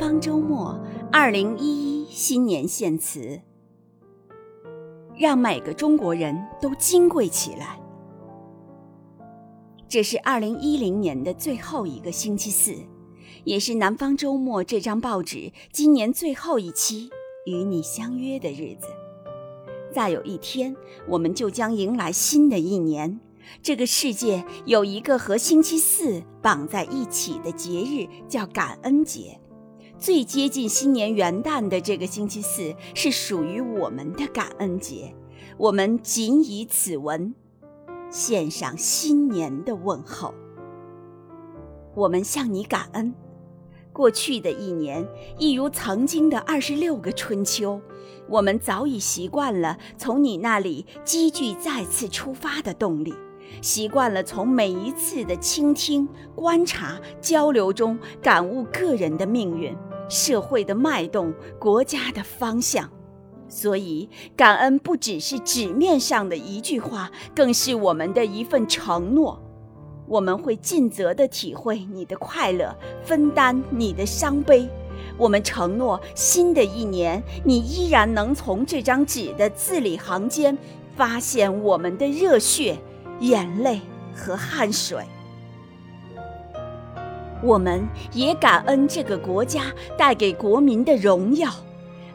[0.00, 0.80] 方周末
[1.12, 3.38] 二零一一新年献词，
[5.14, 7.78] 让每个中国人都金贵起来。
[9.86, 12.74] 这是二零一零年的最后一个星期四，
[13.44, 17.10] 也是南方周末这张报纸今年最后一期
[17.44, 18.86] 与你相约的日子。
[19.92, 20.74] 再有一天，
[21.10, 23.20] 我们就将迎来新的一年。
[23.60, 29.38] 这个世界有一个和星期四绑在一起的节日，叫感恩节。
[30.00, 35.14] 最接近新年元旦的这个星期四，是属于我们的感恩节。
[35.58, 37.34] 我们谨以此文，
[38.10, 40.32] 献上新年的问候。
[41.94, 43.12] 我们向你感恩，
[43.92, 45.06] 过去的一年，
[45.38, 47.78] 一如曾经的二十六个春秋，
[48.26, 53.12] 我们早已习惯了从你那里积聚再次出发的动力。
[53.60, 59.76] 习惯了从每一次的倾听、观察、交流中感悟个人的命运、
[60.10, 62.90] 社会的脉动、国家的方向，
[63.48, 69.40] 所以感恩不只是纸面上的一句话，更是我们的一份承诺。
[70.06, 74.68] 我们会尽责地体会你的快乐，分担你的伤悲。
[75.16, 80.58] 我们承诺，新的一年，你依然能从这张纸的字里行间
[80.94, 82.76] 发现我们的热血。
[83.20, 83.82] 眼泪
[84.14, 85.04] 和汗水，
[87.42, 91.50] 我们也感恩这个国家带给国民的荣耀。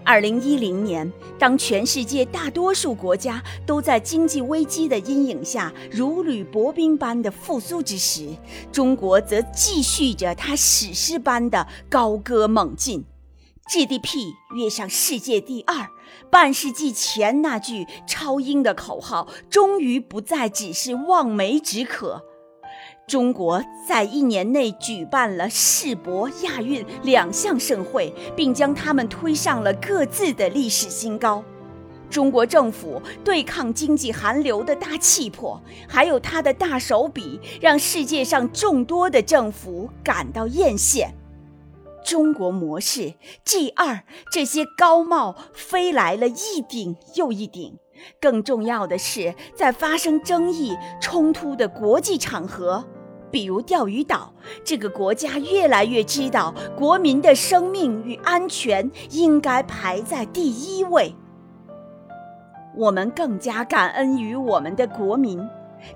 [0.03, 8.29] 二零一零年，当全世界大多数国家都在经济危机的阴影下如履薄冰般的复苏之时，
[8.71, 13.03] 中国则继续着它史诗般的高歌猛进。
[13.67, 15.89] GDP 跃上世界第二，
[16.29, 22.23] 半世纪前那句超英的口号终于不再只是望梅止渴。
[23.07, 31.43] 中国在一年内举办了世博、亚运两项盛会，并将他们推上了各自的历史新高。
[32.09, 41.09] 中国政府对抗经济寒流的大气魄，还有他的大手笔，让世界上众多的政府感到艳羡。
[42.03, 47.77] 中国模式 G 二这些高帽飞来了一顶又一顶。
[48.21, 52.85] 更重要的是，在发生争议冲突的国际场合，
[53.31, 61.13] 比如钓鱼岛，这个国家越来越知道国民的生命与安全应该排在第一位。
[62.75, 65.39] 我们更加感恩于我们的国民，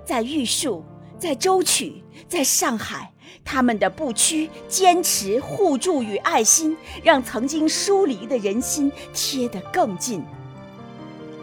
[0.04, 0.84] 在玉树。
[1.18, 3.12] 在舟曲，在上海，
[3.44, 6.74] 他们的不屈、坚持、互助与爱心，
[7.04, 10.24] 让曾经疏离的人心贴得更近。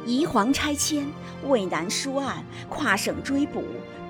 [0.03, 1.05] 宜黄拆迁、
[1.47, 3.61] 渭南书案、跨省追捕、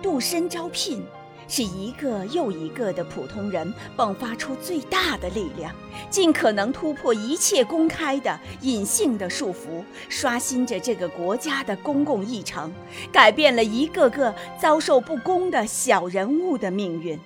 [0.01, 1.03] 杜深招聘。
[1.47, 5.73] 是一个又一个的普通人迸发出最大的力量，
[6.09, 12.71] 尽可能突破一切公开的、隐性的束缚，刷新着这个国家的公共议程，
[13.11, 17.19] 改变了一个个遭受不公的小人物的命运。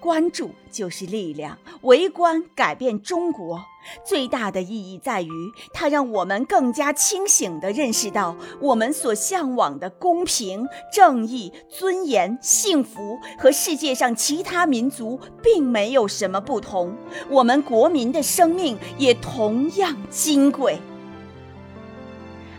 [0.00, 3.62] 关注就是力量，围观改变中国。
[4.04, 5.30] 最大的意义在于，
[5.72, 16.94] 它让我们更加清醒地认识到，我们所向往的公平、正义、尊严、幸福和世界上其他民族并没有什么不同。
[17.28, 20.78] 我们国民的生命也同样金贵。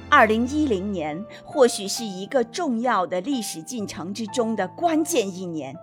[0.09, 5.75] 二零一零年或许是一个重要的历史进程之中的关键一年。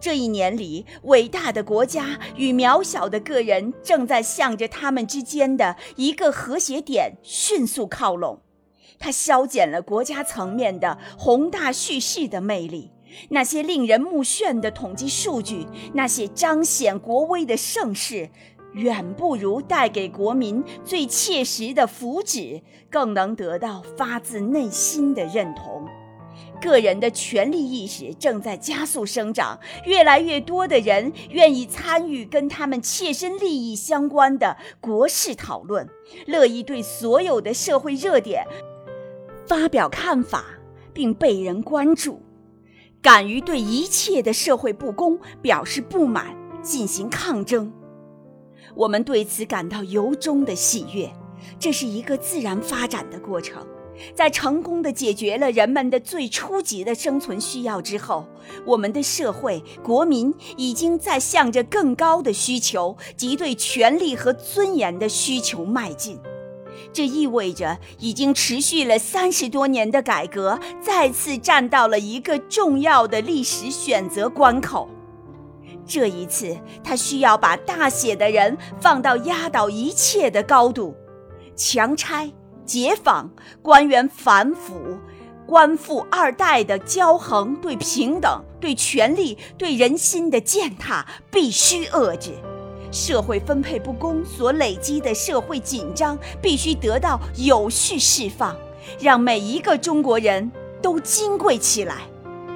[0.00, 8.40] 这一年里，伟大的国家与渺小的个人正在向着他们之间的一个和谐点迅速靠拢。
[8.98, 12.92] 它消减了国家层面的宏大叙事的魅力，
[13.30, 18.30] 那些令人目眩的统计数据，那些彰显国威的盛世，
[18.74, 25.84] 远不如带给国民最切实的福祉更能得到发自内心的认同。
[26.62, 35.88] 个人的权利意识正在加速生长，越来越多的人愿意参与跟他们切身利益相关的国事讨论，
[36.26, 38.46] 乐意对所有的社会热点
[39.44, 40.44] 发表看法
[40.94, 42.22] 并被人关注，
[43.02, 47.72] 敢于对一切的社会不公表示不满，进行抗争。
[48.76, 51.12] 我们对此感到由衷的喜悦，
[51.58, 53.66] 这是一个自然发展的过程。
[54.14, 58.26] 在成功的解决了人们的最初级的生存需要之后，
[58.66, 66.18] 我们的社会国民已经在向着更高的需求及对权利和尊严的需求迈进。
[66.92, 74.88] 这意味着，已经持续了三十多年的改革再次站到了一个重要的历史选择关口。
[75.86, 80.94] 这一次，他需要把大写的人放到压倒一切的高度，
[81.56, 82.30] 强拆、
[82.64, 83.30] 解仿、
[83.60, 84.98] 官员反腐、
[85.46, 92.32] 官富二代的骄横，对平等、对权力、对人心的践踏必须遏制；
[92.90, 98.56] 社会分配不公所累积的社会紧张必须得到有序释放，
[99.00, 100.50] 让每一个中国人
[100.80, 102.02] 都金贵起来。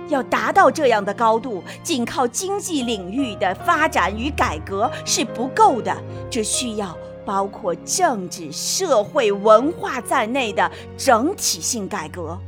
[0.08, 5.92] 要达到这样的高度，仅靠经济领域的发展与改革是不够的，
[6.30, 12.38] 这需要包括政治、社会、文化在内的整体性改革，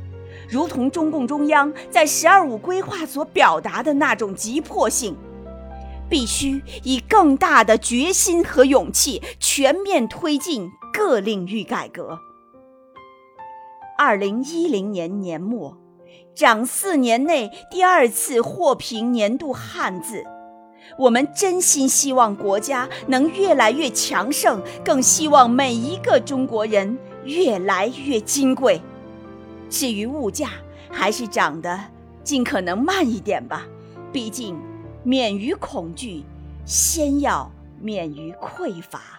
[0.49, 5.15] 如同中共中央在“十二五”规划所表达的那种急迫性，
[6.09, 12.17] 必须以更大的决心和勇气全面推进各领域改革。
[13.97, 15.77] 二零一零年年末。
[16.35, 20.23] 长四年内第二次获评年度汉字，
[20.97, 28.81] 我们真心希望国家能越来越强盛，更希望每一个中国人越来越金贵。
[29.69, 30.49] 至于物价，
[30.91, 31.79] 还是涨得
[32.23, 33.65] 尽可能慢一点吧，
[34.11, 34.59] 毕竟
[35.03, 36.23] 免于恐惧，
[36.65, 39.18] 先要免于匮乏。